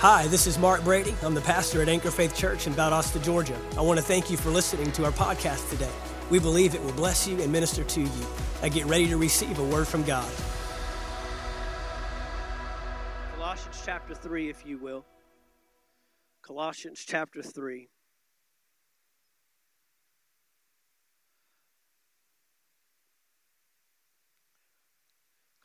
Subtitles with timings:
[0.00, 1.12] Hi, this is Mark Brady.
[1.24, 3.58] I'm the pastor at Anchor Faith Church in Valdosta, Georgia.
[3.76, 5.90] I want to thank you for listening to our podcast today.
[6.30, 8.26] We believe it will bless you and minister to you.
[8.62, 10.32] I get ready to receive a word from God.
[13.34, 15.04] Colossians chapter 3, if you will.
[16.42, 17.88] Colossians chapter 3.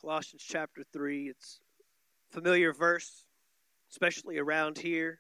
[0.02, 1.60] Colossians chapter 3, it's
[2.32, 3.26] familiar verse
[3.94, 5.20] especially around here.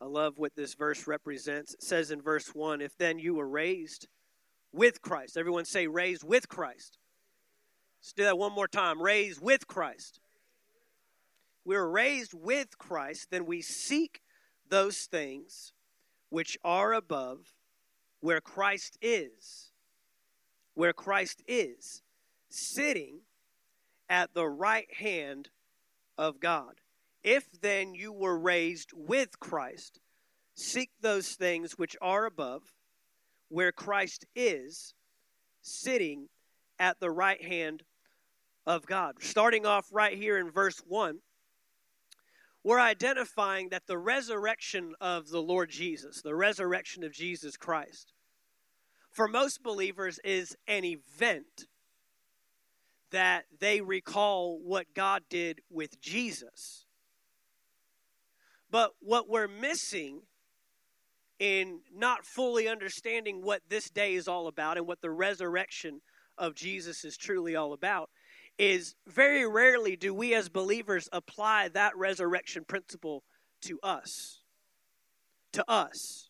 [0.00, 1.74] I love what this verse represents.
[1.74, 4.08] It says in verse 1 If then you were raised
[4.72, 6.98] with Christ, everyone say, raised with Christ.
[8.00, 9.00] Let's do that one more time.
[9.00, 10.20] Raised with Christ.
[11.64, 14.20] We are raised with Christ, then we seek
[14.68, 15.72] those things
[16.30, 17.54] which are above,
[18.20, 19.70] where Christ is.
[20.74, 22.02] Where Christ is,
[22.50, 23.20] sitting
[24.08, 25.50] at the right hand
[26.16, 26.80] of God.
[27.22, 30.00] If then you were raised with Christ,
[30.54, 32.72] seek those things which are above,
[33.48, 34.94] where Christ is,
[35.62, 36.28] sitting
[36.78, 37.82] at the right hand
[38.66, 39.16] of God.
[39.20, 41.18] Starting off right here in verse 1,
[42.62, 48.12] we're identifying that the resurrection of the Lord Jesus, the resurrection of Jesus Christ,
[49.10, 51.66] for most believers is an event
[53.10, 56.84] that they recall what God did with Jesus.
[58.70, 60.22] But what we're missing
[61.38, 66.00] in not fully understanding what this day is all about and what the resurrection
[66.36, 68.10] of Jesus is truly all about
[68.58, 73.22] is very rarely do we as believers apply that resurrection principle
[73.62, 74.42] to us.
[75.52, 76.28] To us.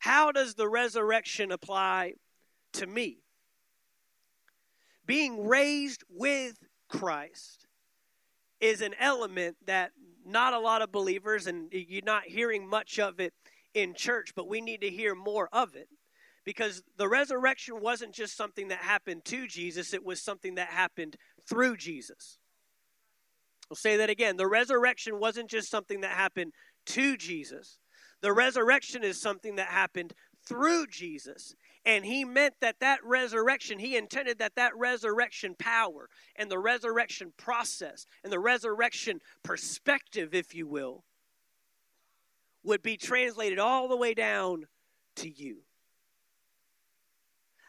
[0.00, 2.12] How does the resurrection apply
[2.74, 3.22] to me?
[5.06, 7.66] Being raised with Christ
[8.60, 9.92] is an element that
[10.24, 13.32] not a lot of believers, and you're not hearing much of it
[13.74, 15.88] in church, but we need to hear more of it
[16.44, 21.16] because the resurrection wasn't just something that happened to Jesus, it was something that happened
[21.48, 22.38] through Jesus.
[23.70, 24.36] I'll say that again.
[24.36, 26.52] The resurrection wasn't just something that happened
[26.86, 27.78] to Jesus,
[28.20, 30.14] the resurrection is something that happened
[30.46, 31.54] through Jesus.
[31.86, 37.32] And he meant that that resurrection, he intended that that resurrection power and the resurrection
[37.36, 41.04] process and the resurrection perspective, if you will,
[42.62, 44.64] would be translated all the way down
[45.16, 45.58] to you.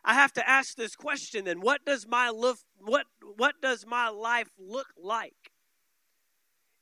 [0.05, 4.09] I have to ask this question then what does my look what what does my
[4.09, 5.51] life look like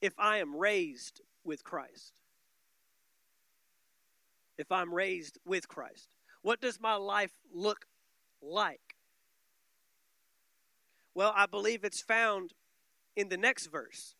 [0.02, 2.20] if I am raised with Christ?
[4.58, 6.13] If I'm raised with Christ.
[6.44, 7.86] What does my life look
[8.42, 8.96] like?
[11.14, 12.52] Well, I believe it's found
[13.16, 14.14] in the next verse.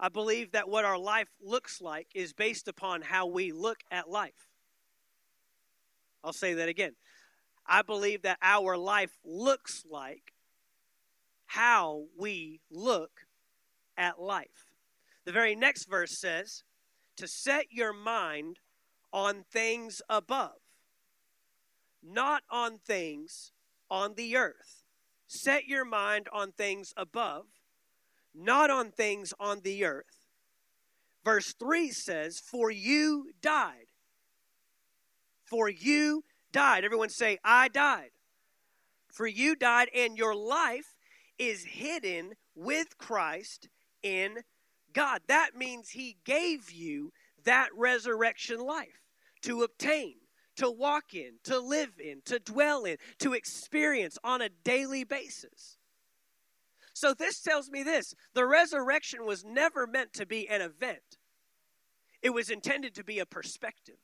[0.00, 4.08] I believe that what our life looks like is based upon how we look at
[4.08, 4.48] life.
[6.24, 6.94] I'll say that again.
[7.66, 10.32] I believe that our life looks like
[11.44, 13.26] how we look
[13.98, 14.72] at life.
[15.26, 16.62] The very next verse says,
[17.18, 18.60] To set your mind
[19.16, 20.60] on things above,
[22.02, 23.50] not on things
[23.90, 24.84] on the earth.
[25.26, 27.46] Set your mind on things above,
[28.34, 30.28] not on things on the earth.
[31.24, 33.86] Verse 3 says, For you died.
[35.46, 36.22] For you
[36.52, 36.84] died.
[36.84, 38.10] Everyone say, I died.
[39.10, 40.98] For you died, and your life
[41.38, 43.70] is hidden with Christ
[44.02, 44.40] in
[44.92, 45.22] God.
[45.26, 47.12] That means He gave you
[47.44, 49.05] that resurrection life
[49.46, 50.14] to obtain,
[50.56, 55.78] to walk in, to live in, to dwell in, to experience on a daily basis.
[56.94, 61.18] So, this tells me this the resurrection was never meant to be an event,
[62.22, 63.96] it was intended to be a perspective.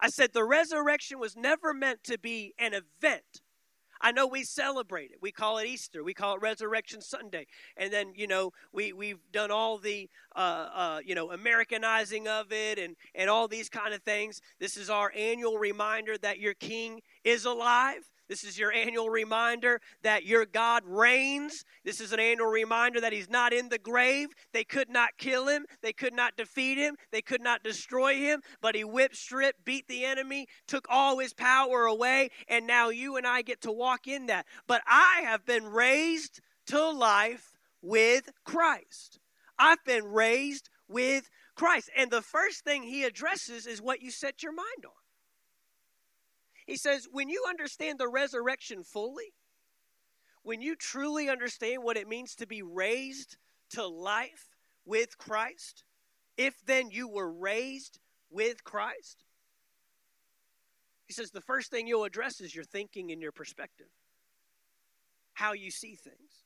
[0.00, 3.40] I said the resurrection was never meant to be an event.
[4.00, 5.18] I know we celebrate it.
[5.20, 6.04] We call it Easter.
[6.04, 7.46] We call it Resurrection Sunday.
[7.76, 12.52] And then, you know, we, we've done all the, uh, uh, you know, Americanizing of
[12.52, 14.40] it and, and all these kind of things.
[14.60, 18.10] This is our annual reminder that your King is alive.
[18.28, 21.64] This is your annual reminder that your God reigns.
[21.84, 24.28] This is an annual reminder that He's not in the grave.
[24.52, 28.40] They could not kill Him, they could not defeat Him, they could not destroy Him,
[28.60, 33.16] but He whipped, stripped, beat the enemy, took all His power away, and now you
[33.16, 34.46] and I get to walk in that.
[34.66, 39.20] But I have been raised to life with Christ.
[39.58, 41.90] I've been raised with Christ.
[41.96, 45.05] And the first thing He addresses is what you set your mind on.
[46.66, 49.32] He says, when you understand the resurrection fully,
[50.42, 53.36] when you truly understand what it means to be raised
[53.70, 55.84] to life, with Christ?
[56.38, 57.98] If then you were raised
[58.30, 59.24] with Christ?
[61.06, 63.88] He says the first thing you'll address is your thinking and your perspective,
[65.34, 66.44] how you see things.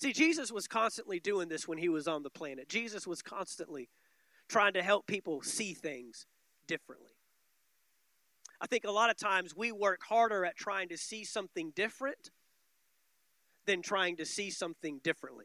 [0.00, 2.68] See, Jesus was constantly doing this when he was on the planet.
[2.68, 3.88] Jesus was constantly
[4.48, 6.26] trying to help people see things
[6.66, 7.13] differently.
[8.64, 12.30] I think a lot of times we work harder at trying to see something different
[13.66, 15.44] than trying to see something differently.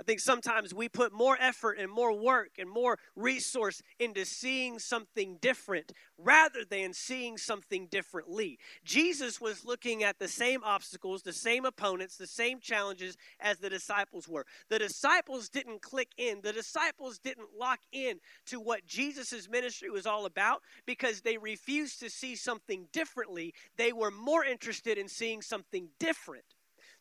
[0.00, 4.78] I think sometimes we put more effort and more work and more resource into seeing
[4.78, 8.58] something different rather than seeing something differently.
[8.82, 13.68] Jesus was looking at the same obstacles, the same opponents, the same challenges as the
[13.68, 14.46] disciples were.
[14.70, 20.06] The disciples didn't click in, the disciples didn't lock in to what Jesus' ministry was
[20.06, 23.52] all about because they refused to see something differently.
[23.76, 26.46] They were more interested in seeing something different.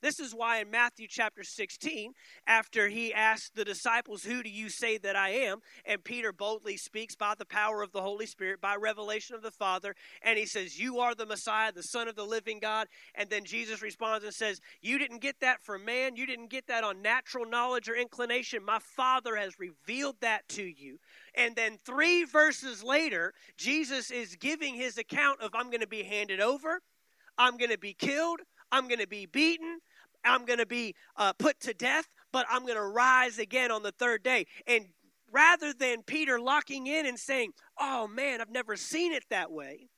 [0.02, 2.14] This is why in Matthew chapter 16,
[2.48, 5.60] after he asked the disciples, Who do you say that I am?
[5.86, 9.52] And Peter boldly speaks by the power of the Holy Spirit, by revelation of the
[9.52, 12.88] Father, and he says, You are the Messiah, the Son of the living God.
[13.16, 16.68] And then Jesus responds and says, You didn't get that from man, you didn't get
[16.68, 18.64] that on natural knowledge or inclination.
[18.64, 20.98] My Father has revealed that to you.
[21.36, 26.04] And then three verses later, Jesus is giving his account of, I'm going to be
[26.04, 26.82] handed over,
[27.38, 28.40] I'm going to be killed,
[28.72, 29.80] I'm going to be beaten,
[30.30, 33.84] I'm going to be uh, put to death, but I'm going to rise again on
[33.84, 34.46] the third day.
[34.68, 34.88] And
[35.32, 39.90] rather than Peter locking in and saying, Oh man, I've never seen it that way,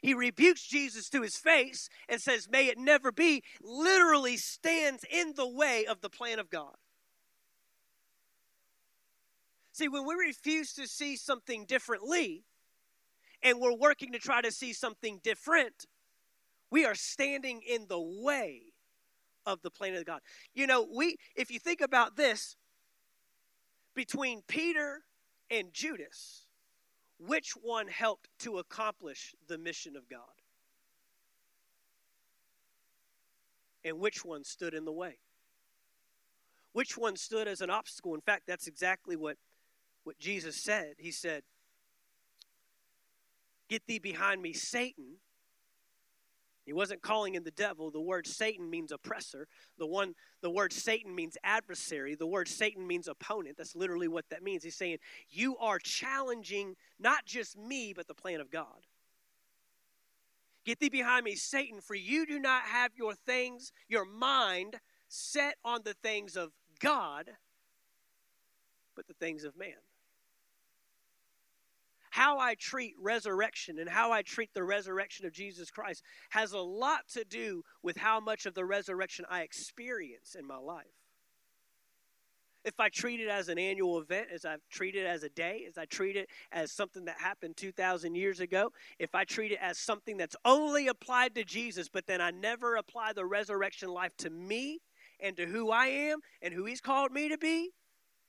[0.00, 5.34] he rebukes Jesus to his face and says, May it never be, literally stands in
[5.36, 6.76] the way of the plan of God.
[9.72, 12.44] See, when we refuse to see something differently
[13.42, 15.86] and we're working to try to see something different,
[16.70, 18.62] we are standing in the way
[19.46, 20.20] of the plan of God.
[20.54, 22.56] You know, we if you think about this,
[23.94, 25.02] between Peter
[25.50, 26.46] and Judas,
[27.18, 30.20] which one helped to accomplish the mission of God?
[33.84, 35.18] And which one stood in the way?
[36.72, 38.14] Which one stood as an obstacle?
[38.14, 39.36] In fact, that's exactly what,
[40.04, 40.94] what Jesus said.
[40.98, 41.42] He said,
[43.68, 45.16] Get thee behind me, Satan,
[46.68, 47.90] he wasn't calling in the devil.
[47.90, 49.48] The word Satan means oppressor.
[49.78, 52.14] The one the word Satan means adversary.
[52.14, 53.56] The word Satan means opponent.
[53.56, 54.62] That's literally what that means.
[54.62, 54.98] He's saying,
[55.28, 58.86] "You are challenging not just me, but the plan of God."
[60.64, 65.56] Get thee behind me, Satan, for you do not have your things, your mind set
[65.64, 67.38] on the things of God,
[68.94, 69.87] but the things of man
[72.10, 76.60] how I treat resurrection and how I treat the resurrection of Jesus Christ has a
[76.60, 80.86] lot to do with how much of the resurrection I experience in my life.
[82.64, 85.64] If I treat it as an annual event, as I treat it as a day,
[85.66, 89.58] as I treat it as something that happened 2,000 years ago, if I treat it
[89.62, 94.12] as something that's only applied to Jesus, but then I never apply the resurrection life
[94.18, 94.80] to me
[95.20, 97.70] and to who I am and who He's called me to be,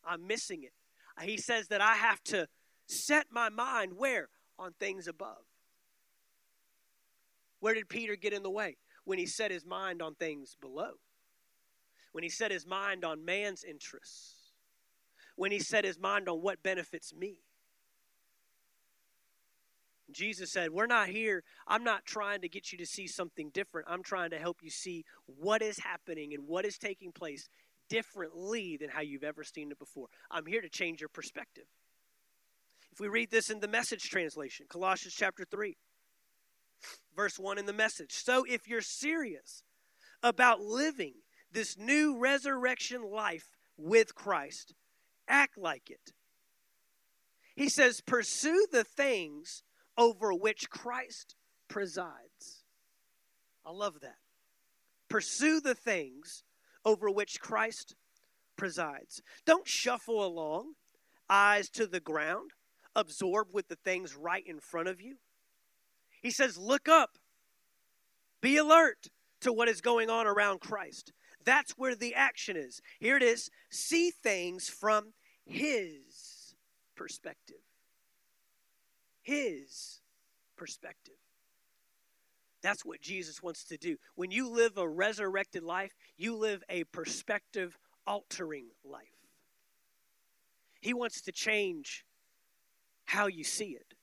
[0.06, 0.74] I'm missing it.
[1.22, 2.48] He says that I have to
[2.90, 4.30] set my mind where?
[4.58, 5.46] On things above.
[7.60, 8.78] Where did Peter get in the way?
[9.06, 10.92] When he set his mind on things below.
[12.12, 14.52] When he set his mind on man's interests.
[15.36, 17.38] When he set his mind on what benefits me.
[20.12, 21.44] Jesus said, We're not here.
[21.68, 23.88] I'm not trying to get you to see something different.
[23.90, 27.48] I'm trying to help you see what is happening and what is taking place
[27.90, 30.08] differently than how you've ever seen it before.
[30.32, 31.66] I'm here to change your perspective.
[32.92, 35.78] If we read this in the message translation, Colossians chapter 3,
[37.16, 38.12] verse 1 in the message.
[38.12, 39.64] So if you're serious
[40.22, 41.14] about living
[41.52, 44.74] this new resurrection life with Christ,
[45.28, 46.12] act like it.
[47.56, 49.64] He says, pursue the things
[49.98, 51.36] over which Christ
[51.68, 52.64] presides.
[53.66, 54.18] I love that.
[55.10, 56.44] Pursue the things
[56.86, 57.96] over which Christ
[58.58, 59.22] presides.
[59.46, 60.74] Don't shuffle along,
[61.30, 62.52] eyes to the ground
[63.00, 65.16] absorbed with the things right in front of you.
[66.22, 67.18] He says, Look up,
[68.42, 69.08] be alert
[69.42, 71.14] to what is going on around Christ.
[71.46, 72.82] That's where the action is.
[73.00, 75.14] Here it is see things from
[75.46, 76.56] His
[76.96, 77.64] perspective.
[79.22, 80.02] His
[80.58, 81.16] perspective.
[82.62, 83.96] That's what Jesus wants to do.
[84.16, 89.08] When you live a resurrected life, you live a perspective altering life.
[90.82, 92.04] He wants to change
[93.10, 93.96] how you see it.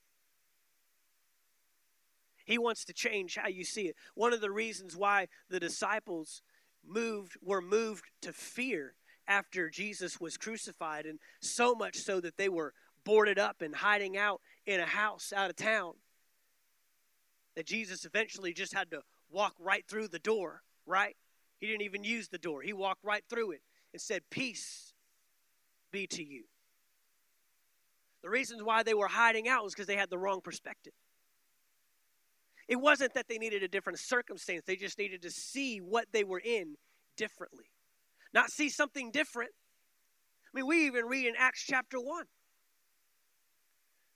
[2.45, 3.95] He wants to change how you see it.
[4.15, 6.43] One of the reasons why the disciples
[6.85, 8.95] moved were moved to fear
[9.29, 12.73] after Jesus was crucified, and so much so that they were
[13.05, 15.95] boarded up and hiding out in a house out of town.
[17.55, 21.17] That Jesus eventually just had to walk right through the door, right?
[21.59, 22.63] He didn't even use the door.
[22.63, 24.95] He walked right through it and said, Peace
[25.93, 26.45] be to you.
[28.27, 30.93] The reasons why they were hiding out was because they had the wrong perspective.
[32.67, 36.25] It wasn't that they needed a different circumstance, they just needed to see what they
[36.25, 36.75] were in
[37.17, 37.67] differently.
[38.35, 39.53] Not see something different.
[40.53, 42.25] I mean, we even read in Acts chapter 1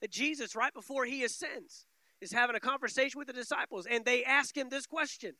[0.01, 1.87] that Jesus, right before he ascends,
[2.21, 5.35] is having a conversation with the disciples, and they ask him this question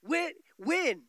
[0.00, 1.02] When, when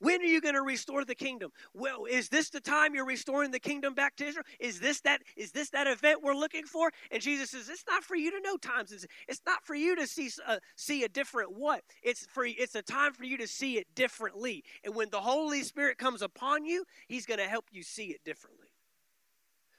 [0.00, 1.50] when are you going to restore the kingdom?
[1.74, 4.44] Well, is this the time you're restoring the kingdom back to Israel?
[4.58, 6.90] Is this that is this that event we're looking for?
[7.10, 8.92] And Jesus says, "It's not for you to know times.
[9.28, 11.82] It's, not for you to see uh, see a different what.
[12.02, 14.64] It's for it's a time for you to see it differently.
[14.84, 18.24] And when the Holy Spirit comes upon you, He's going to help you see it
[18.24, 18.68] differently.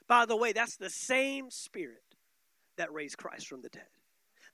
[0.06, 2.16] By the way, that's the same Spirit
[2.76, 3.88] that raised Christ from the dead.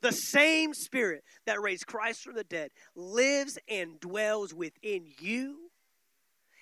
[0.00, 5.70] The same Spirit that raised Christ from the dead lives and dwells within you,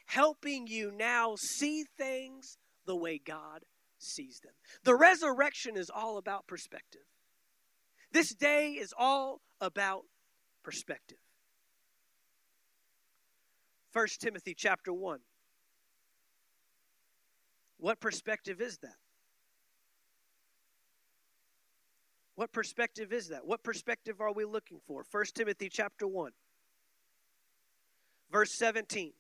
[0.07, 3.65] helping you now see things the way God
[3.99, 4.53] sees them.
[4.85, 7.03] The resurrection is all about perspective.
[8.13, 10.05] This day is all about
[10.63, 11.19] perspective.
[13.93, 15.21] 1 Timothy chapter 1.
[17.79, 18.97] What perspective is that?
[22.37, 23.47] What perspective is that?
[23.47, 25.05] What perspective are we looking for?
[25.11, 26.33] 1 Timothy chapter 1
[28.31, 29.13] verse 17.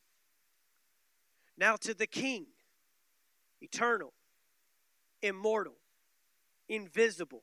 [1.59, 2.47] Now to the king,
[3.61, 4.13] eternal,
[5.23, 5.77] immortal,
[6.69, 7.43] invisible,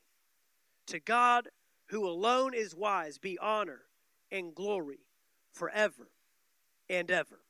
[0.86, 1.48] to God
[1.86, 3.82] who alone is wise, be honor
[4.30, 5.00] and glory
[5.52, 6.08] forever
[6.88, 7.40] and ever.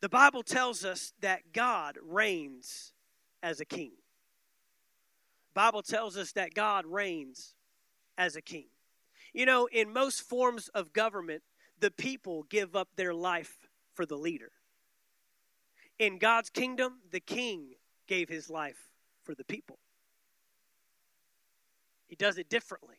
[0.00, 2.92] The Bible tells us that God reigns
[3.42, 3.92] as a king.
[5.58, 7.56] Bible tells us that God reigns
[8.16, 8.66] as a king.
[9.32, 11.42] You know, in most forms of government,
[11.80, 14.52] the people give up their life for the leader.
[15.98, 17.70] In God's kingdom, the king
[18.06, 18.78] gave his life
[19.24, 19.80] for the people.
[22.06, 22.98] He does it differently.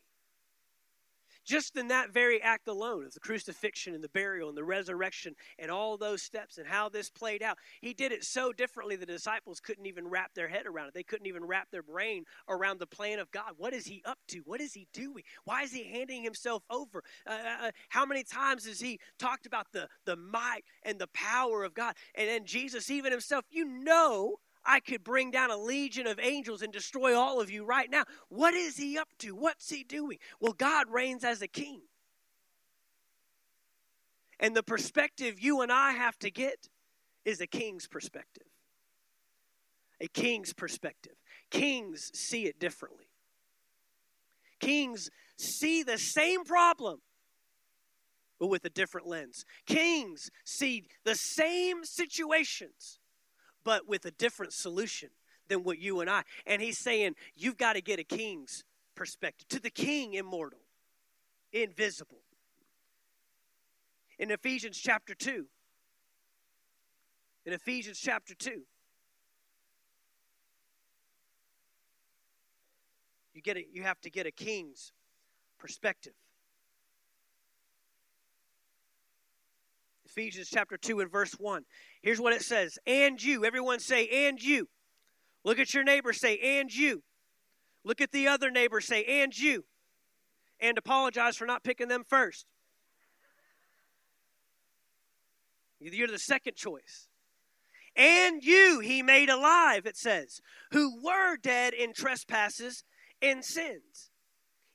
[1.50, 5.34] Just in that very act alone of the crucifixion and the burial and the resurrection
[5.58, 9.04] and all those steps and how this played out, he did it so differently the
[9.04, 10.94] disciples couldn't even wrap their head around it.
[10.94, 13.54] They couldn't even wrap their brain around the plan of God.
[13.56, 14.42] What is he up to?
[14.44, 15.24] What is he doing?
[15.42, 17.02] Why is he handing himself over?
[17.26, 21.08] Uh, uh, uh how many times has he talked about the, the might and the
[21.08, 21.96] power of God?
[22.14, 26.62] And then Jesus, even himself, you know I could bring down a legion of angels
[26.62, 28.04] and destroy all of you right now.
[28.28, 29.34] What is he up to?
[29.34, 30.18] What's he doing?
[30.40, 31.82] Well, God reigns as a king.
[34.38, 36.68] And the perspective you and I have to get
[37.24, 38.46] is a king's perspective.
[40.00, 41.14] A king's perspective.
[41.50, 43.10] Kings see it differently.
[44.60, 47.00] Kings see the same problem,
[48.38, 49.44] but with a different lens.
[49.66, 52.99] Kings see the same situations,
[53.64, 55.10] but with a different solution
[55.48, 56.22] than what you and I.
[56.46, 58.64] And he's saying, you've got to get a king's
[58.94, 60.60] perspective to the king immortal,
[61.52, 62.22] invisible.
[64.18, 65.46] In Ephesians chapter 2,
[67.46, 68.62] in Ephesians chapter 2,
[73.32, 74.92] you get it, you have to get a king's
[75.58, 76.12] perspective.
[80.10, 81.62] Ephesians chapter 2 and verse 1.
[82.02, 84.68] Here's what it says And you, everyone say, and you.
[85.44, 87.02] Look at your neighbor, say, and you.
[87.84, 89.64] Look at the other neighbor, say, and you.
[90.60, 92.46] And apologize for not picking them first.
[95.80, 97.08] You're the second choice.
[97.96, 100.40] And you he made alive, it says,
[100.72, 102.84] who were dead in trespasses
[103.22, 104.09] and sins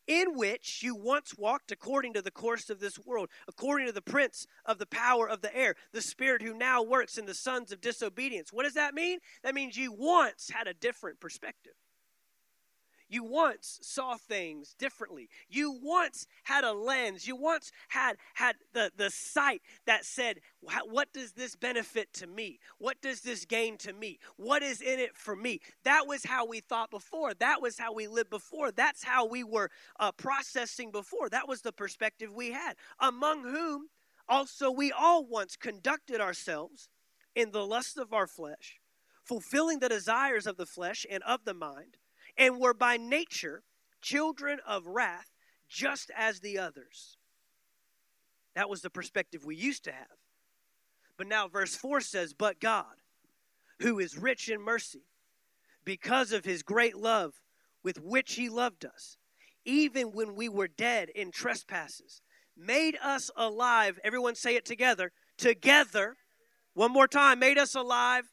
[0.08, 4.02] in which you once walked according to the course of this world, according to the
[4.02, 7.72] prince of the power of the air, the spirit who now works in the sons
[7.72, 8.52] of disobedience.
[8.52, 9.20] What does that mean?
[9.44, 11.74] That means you once had a different perspective.
[13.08, 15.30] You once saw things differently.
[15.48, 17.28] You once had a lens.
[17.28, 22.60] You once had had the, the sight that said, What does this benefit to me?
[22.80, 24.20] What does this gain to me?
[24.38, 25.60] What is in it for me?
[25.84, 27.34] That was how we thought before.
[27.36, 28.72] That was how we lived before.
[28.72, 29.70] That's how we were
[30.00, 31.30] uh, processing before.
[31.30, 32.76] That was the perspective we had.
[33.00, 33.90] Among whom
[34.28, 36.90] also we all once conducted ourselves
[37.36, 38.80] in the lust of our flesh,
[39.24, 41.98] fulfilling the desires of the flesh and of the mind
[42.38, 43.64] and were by nature
[44.02, 45.32] children of wrath,
[45.68, 47.18] just as the others.
[48.56, 50.08] That was the perspective we used to have.
[51.18, 53.02] But now verse 4 says, But God,
[53.80, 55.04] who is rich in mercy,
[55.84, 57.34] because of his great love
[57.84, 59.18] with which he loved us,
[59.66, 62.22] even when we were dead in trespasses,
[62.56, 64.00] made us alive.
[64.04, 65.12] Everyone say it together.
[65.38, 66.16] Together.
[66.74, 67.40] One more time.
[67.40, 68.26] Made us alive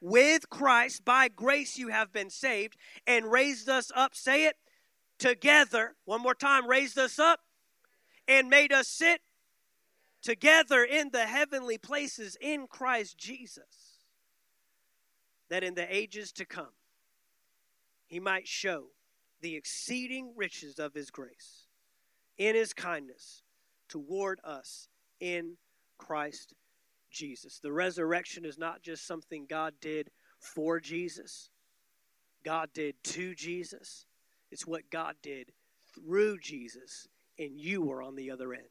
[0.00, 1.04] with Christ.
[1.04, 2.76] By grace you have been saved
[3.06, 4.14] and raised us up.
[4.14, 4.56] Say it
[5.18, 5.96] together.
[6.04, 6.68] One more time.
[6.68, 7.40] Raised us up
[8.26, 9.20] and made us sit
[10.22, 14.04] together in the heavenly places in Christ Jesus,
[15.48, 16.72] that in the ages to come
[18.06, 18.88] he might show
[19.40, 21.66] the exceeding riches of his grace
[22.36, 23.42] in his kindness
[23.88, 24.88] toward us
[25.20, 25.56] in
[25.98, 26.54] Christ
[27.10, 27.58] Jesus.
[27.58, 31.50] The resurrection is not just something God did for Jesus,
[32.44, 34.06] God did to Jesus.
[34.50, 35.52] It's what God did
[35.94, 38.64] through Jesus, and you were on the other end.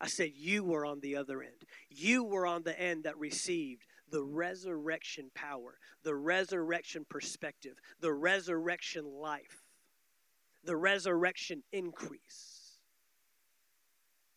[0.00, 1.64] I said, You were on the other end.
[1.88, 9.04] You were on the end that received the resurrection power, the resurrection perspective, the resurrection
[9.06, 9.64] life,
[10.62, 12.53] the resurrection increase.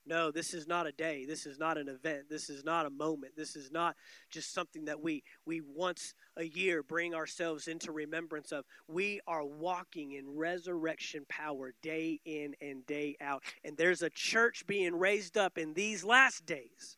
[0.07, 1.25] No, this is not a day.
[1.25, 2.29] This is not an event.
[2.29, 3.35] This is not a moment.
[3.35, 3.97] This is not
[4.29, 8.63] just something that we we once a year bring ourselves into remembrance of.
[8.87, 13.43] We are walking in resurrection power day in and day out.
[13.65, 16.97] And there's a church being raised up in these last days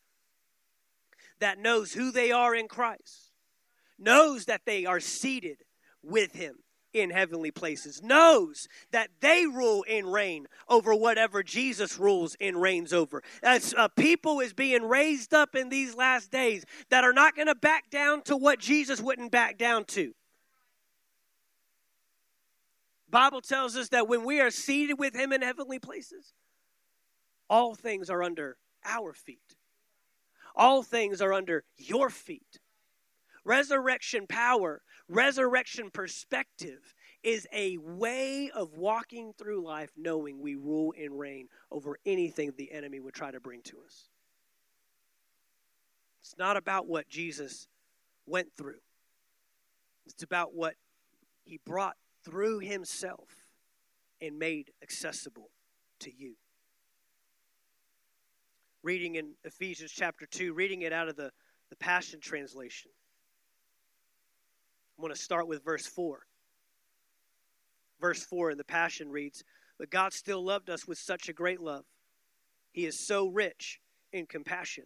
[1.39, 3.31] that knows who they are in Christ.
[3.97, 5.57] Knows that they are seated
[6.03, 6.57] with him
[6.93, 12.93] in heavenly places, knows that they rule and reign over whatever Jesus rules and reigns
[12.93, 13.21] over.
[13.43, 17.47] As a people is being raised up in these last days that are not going
[17.47, 20.13] to back down to what Jesus wouldn't back down to.
[23.09, 26.33] Bible tells us that when we are seated with him in heavenly places,
[27.49, 29.55] all things are under our feet.
[30.55, 32.59] All things are under your feet.
[33.43, 36.93] Resurrection power Resurrection perspective
[37.23, 42.71] is a way of walking through life knowing we rule and reign over anything the
[42.71, 44.07] enemy would try to bring to us.
[46.21, 47.67] It's not about what Jesus
[48.27, 48.81] went through,
[50.05, 50.75] it's about what
[51.43, 53.29] he brought through himself
[54.21, 55.49] and made accessible
[56.01, 56.35] to you.
[58.83, 61.31] Reading in Ephesians chapter 2, reading it out of the,
[61.71, 62.91] the Passion Translation.
[64.99, 66.19] I'm going to start with verse 4.
[68.01, 69.45] Verse 4 in the Passion reads,
[69.77, 71.85] But God still loved us with such a great love.
[72.73, 73.79] He is so rich
[74.11, 74.83] in compassion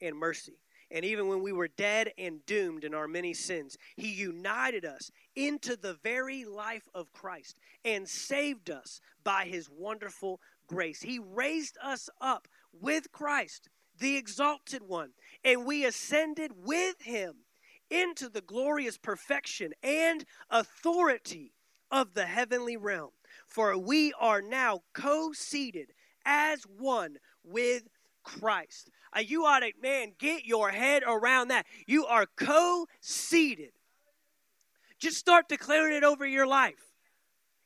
[0.00, 0.60] and mercy.
[0.92, 5.10] And even when we were dead and doomed in our many sins, He united us
[5.34, 11.02] into the very life of Christ and saved us by His wonderful grace.
[11.02, 15.10] He raised us up with Christ, the exalted one,
[15.42, 17.45] and we ascended with Him
[17.90, 21.52] into the glorious perfection and authority
[21.90, 23.10] of the heavenly realm.
[23.46, 25.92] For we are now co seated
[26.24, 27.84] as one with
[28.24, 28.90] Christ.
[29.16, 31.66] Uh, you ought to, man, get your head around that.
[31.86, 33.70] You are co seated.
[34.98, 36.94] Just start declaring it over your life.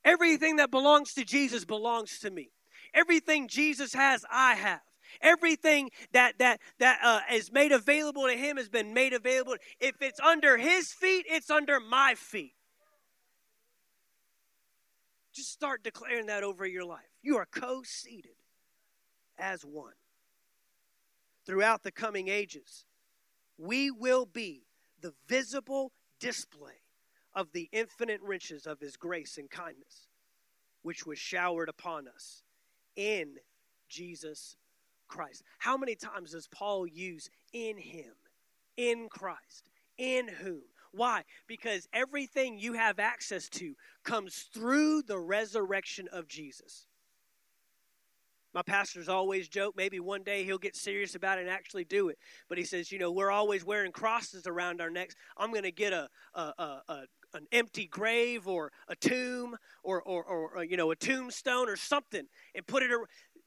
[0.05, 2.51] Everything that belongs to Jesus belongs to me.
[2.93, 4.81] Everything Jesus has, I have.
[5.21, 9.57] Everything that that that uh, is made available to him has been made available.
[9.79, 12.55] If it's under his feet, it's under my feet.
[15.33, 17.11] Just start declaring that over your life.
[17.23, 18.33] You are co-seated
[19.39, 19.95] as one.
[21.47, 22.85] Throughout the coming ages,
[23.57, 24.65] we will be
[25.01, 26.83] the visible display
[27.35, 30.09] of the infinite riches of his grace and kindness,
[30.83, 32.43] which was showered upon us
[32.97, 33.37] in
[33.89, 34.57] Jesus
[35.11, 35.43] Christ.
[35.59, 38.15] How many times does Paul use in him,
[38.77, 39.65] in Christ,
[39.99, 40.63] in whom?
[40.93, 41.25] Why?
[41.47, 46.87] Because everything you have access to comes through the resurrection of Jesus.
[48.53, 52.09] My pastor's always joke, maybe one day he'll get serious about it and actually do
[52.09, 52.19] it.
[52.49, 55.15] But he says, you know, we're always wearing crosses around our necks.
[55.37, 57.03] I'm going to get a, a, a, a,
[57.35, 61.77] an empty grave or a tomb or, or, or, or, you know, a tombstone or
[61.77, 62.91] something and put it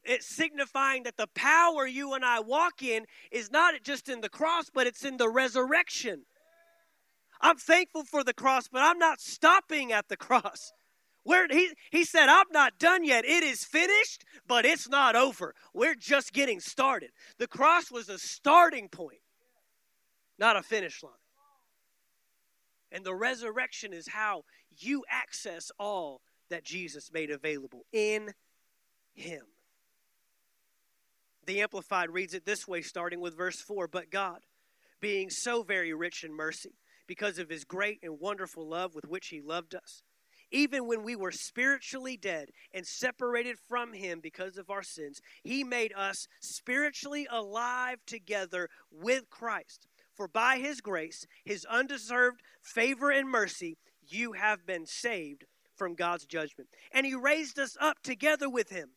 [0.04, 4.28] it's signifying that the power you and I walk in is not just in the
[4.28, 6.24] cross, but it's in the resurrection.
[7.40, 10.72] I'm thankful for the cross, but I'm not stopping at the cross.
[11.24, 13.24] Where he, he said, I'm not done yet.
[13.24, 15.54] It is finished, but it's not over.
[15.72, 17.10] We're just getting started.
[17.38, 19.22] The cross was a starting point,
[20.38, 21.12] not a finish line.
[22.92, 28.32] And the resurrection is how you access all that Jesus made available in
[29.14, 29.42] Him.
[31.46, 34.40] The Amplified reads it this way, starting with verse 4 But God,
[35.00, 36.76] being so very rich in mercy,
[37.06, 40.02] because of his great and wonderful love with which he loved us,
[40.50, 45.64] even when we were spiritually dead and separated from him because of our sins, he
[45.64, 49.86] made us spiritually alive together with Christ.
[50.14, 53.76] For by his grace, his undeserved favor and mercy,
[54.06, 55.44] you have been saved
[55.76, 56.68] from God's judgment.
[56.92, 58.90] And he raised us up together with him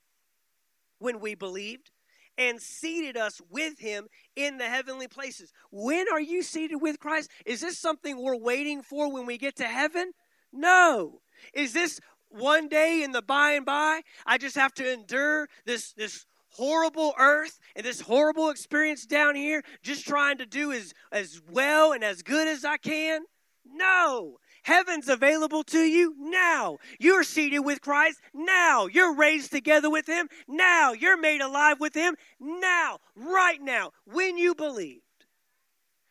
[1.00, 1.92] when we believed
[2.38, 5.52] and seated us with him in the heavenly places.
[5.72, 7.32] When are you seated with Christ?
[7.46, 10.12] Is this something we're waiting for when we get to heaven?
[10.54, 11.22] No.
[11.54, 14.02] Is this one day in the by and by?
[14.26, 19.64] I just have to endure this this horrible earth and this horrible experience down here
[19.84, 23.22] just trying to do as as well and as good as I can?
[23.66, 24.38] No.
[24.68, 26.80] Heaven's available to you now.
[27.00, 28.88] You're seated with Christ now.
[28.88, 30.92] You're raised together with Him now.
[30.92, 35.04] You're made alive with Him now, right now, when you believed.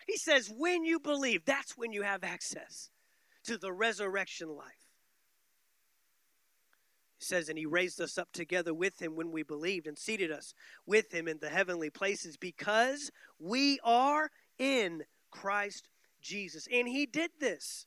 [0.07, 2.89] He says, when you believe, that's when you have access
[3.45, 4.89] to the resurrection life.
[7.19, 10.33] He says, and He raised us up together with Him when we believed and seated
[10.33, 10.55] us
[10.87, 15.91] with Him in the heavenly places because we are in Christ
[16.23, 16.67] Jesus.
[16.73, 17.85] And He did this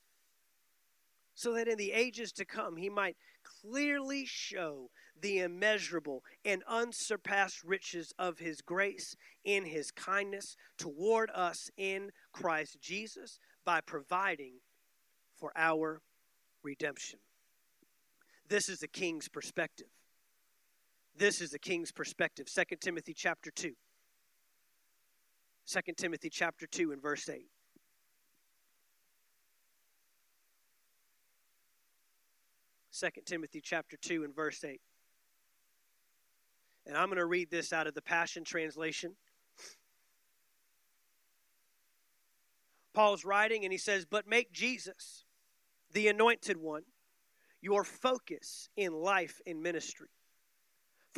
[1.39, 3.15] so that in the ages to come he might
[3.61, 4.89] clearly show
[5.21, 12.81] the immeasurable and unsurpassed riches of his grace in his kindness toward us in Christ
[12.81, 14.55] Jesus by providing
[15.33, 16.01] for our
[16.61, 17.19] redemption.
[18.49, 19.87] This is the king's perspective.
[21.15, 22.47] This is the king's perspective.
[22.53, 23.71] 2 Timothy chapter 2.
[25.67, 27.45] 2 Timothy chapter 2 and verse 8.
[32.99, 34.81] 2 Timothy chapter 2 and verse 8.
[36.85, 39.15] And I'm going to read this out of the Passion Translation.
[42.93, 45.23] Paul's writing and he says, But make Jesus,
[45.93, 46.83] the anointed one,
[47.61, 50.09] your focus in life and ministry.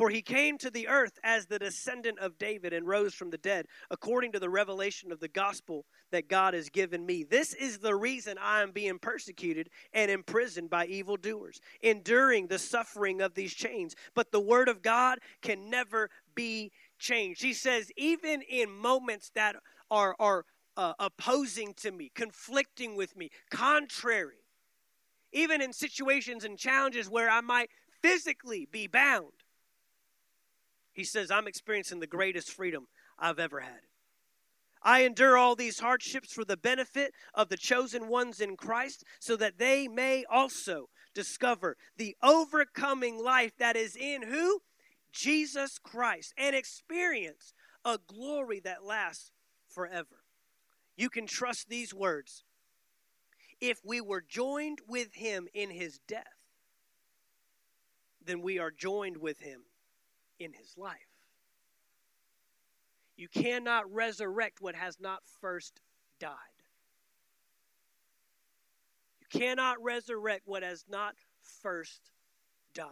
[0.02, 3.38] For he came to the earth as the descendant of David and rose from the
[3.38, 7.22] dead, according to the revelation of the gospel that God has given me.
[7.22, 13.20] This is the reason I am being persecuted and imprisoned by evildoers, enduring the suffering
[13.20, 13.94] of these chains.
[14.12, 17.40] But the word of God can never be changed.
[17.40, 19.54] He says, even in moments that
[19.88, 20.44] are, are
[20.76, 24.42] uh, opposing to me, conflicting with me, contrary,
[25.32, 27.70] even in situations and challenges where I might
[28.02, 29.41] physically be bound
[30.92, 33.80] he says, I'm experiencing the greatest freedom I've ever had.
[34.82, 39.36] I endure all these hardships for the benefit of the chosen ones in Christ, so
[39.36, 44.60] that they may also discover the overcoming life that is in who?
[45.12, 49.30] Jesus Christ, and experience a glory that lasts
[49.68, 50.24] forever.
[50.96, 52.44] You can trust these words.
[53.60, 56.24] If we were joined with him in his death,
[58.24, 59.62] then we are joined with him
[60.44, 60.96] in his life.
[63.16, 65.80] You cannot resurrect what has not first
[66.18, 66.32] died.
[69.20, 71.14] You cannot resurrect what has not
[71.62, 72.10] first
[72.74, 72.88] died.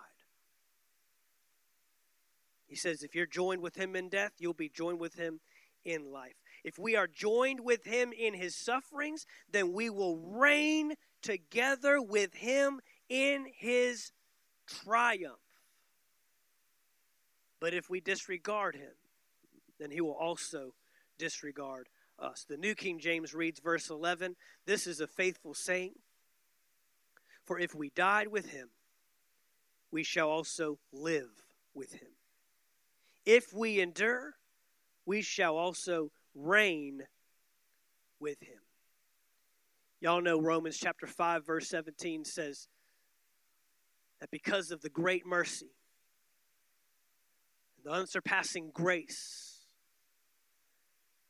[2.67, 5.41] He says, if you're joined with him in death, you'll be joined with him
[5.85, 6.37] in life.
[6.63, 12.35] If we are joined with him in his sufferings, then we will reign together with
[12.35, 14.13] him in his
[14.69, 15.41] triumph.
[17.61, 18.93] But if we disregard him,
[19.79, 20.75] then he will also
[21.19, 22.45] disregard us.
[22.49, 25.93] The New King James reads verse 11 This is a faithful saying.
[27.45, 28.69] For if we died with him,
[29.91, 31.31] we shall also live
[31.75, 32.11] with him.
[33.27, 34.35] If we endure,
[35.05, 37.03] we shall also reign
[38.21, 38.59] with him.
[40.01, 42.69] Y'all know Romans chapter 5, verse 17 says
[44.21, 45.73] that because of the great mercy
[47.91, 49.65] the unsurpassing grace,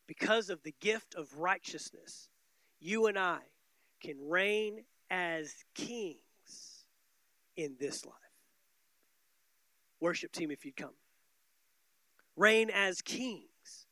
[0.07, 2.29] because of the gift of righteousness,
[2.79, 3.39] you and I
[4.03, 6.85] can reign as kings
[7.57, 8.15] in this life.
[10.01, 10.95] Worship team, if you'd come.
[12.37, 13.87] Reign as kings.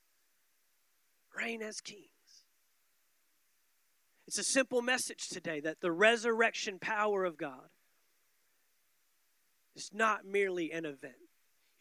[1.37, 2.05] Reign as kings.
[4.27, 7.69] It's a simple message today that the resurrection power of God
[9.75, 11.28] is not merely an event.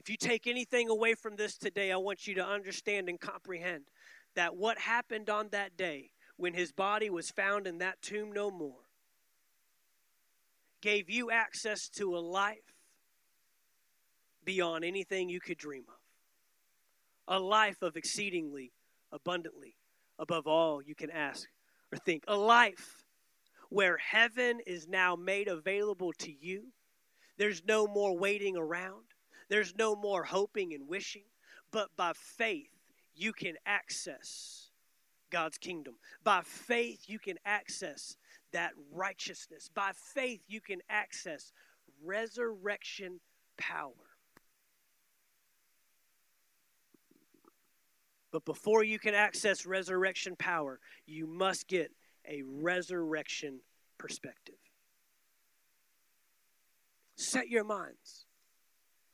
[0.08, 3.84] If you take anything away from this today, I want you to understand and comprehend
[4.36, 8.50] that what happened on that day when his body was found in that tomb no
[8.50, 8.88] more
[10.80, 12.78] gave you access to a life
[14.46, 17.36] beyond anything you could dream of.
[17.36, 18.72] a life of exceedingly
[19.12, 19.76] abundantly
[20.17, 21.50] above all you can ask
[21.91, 23.04] or think, a life
[23.67, 26.72] where heaven is now made available to you.
[27.38, 29.04] There's no more waiting around,
[29.49, 31.23] there's no more hoping and wishing,
[31.71, 32.69] but by faith,
[33.15, 34.69] you can access
[35.29, 35.95] God's kingdom.
[36.23, 38.15] By faith, you can access
[38.51, 39.69] that righteousness.
[39.73, 41.51] By faith, you can access
[42.03, 43.19] resurrection
[43.57, 43.91] power.
[48.31, 51.91] But before you can access resurrection power, you must get
[52.27, 53.62] a resurrection
[53.97, 54.55] perspective.
[57.15, 58.27] Set your minds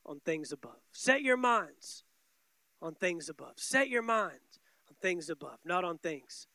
[0.06, 0.80] on things above.
[0.92, 2.04] Set your minds
[2.82, 3.54] on things above.
[3.56, 6.46] Set your minds on things above, not on things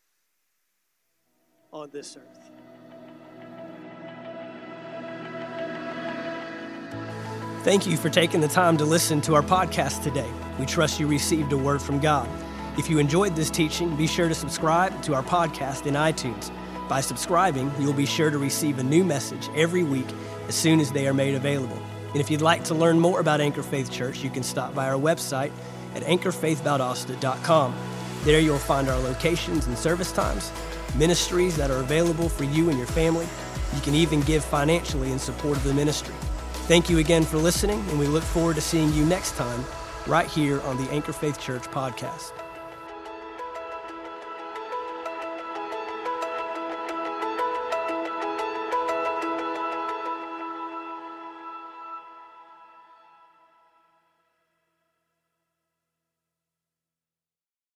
[1.71, 2.51] on this earth.
[7.63, 10.29] Thank you for taking the time to listen to our podcast today.
[10.57, 12.29] We trust you received a word from God.
[12.77, 16.51] If you enjoyed this teaching, be sure to subscribe to our podcast in iTunes.
[16.87, 20.07] By subscribing, you'll be sure to receive a new message every week
[20.47, 21.79] as soon as they are made available.
[22.09, 24.89] And if you'd like to learn more about Anchor Faith Church, you can stop by
[24.89, 25.51] our website
[25.95, 27.75] at anchorfaithvaldosta.com.
[28.23, 30.51] There you'll find our locations and service times,
[30.95, 33.27] ministries that are available for you and your family.
[33.75, 36.15] You can even give financially in support of the ministry.
[36.67, 39.63] Thank you again for listening, and we look forward to seeing you next time
[40.07, 42.31] right here on the Anchor Faith Church podcast.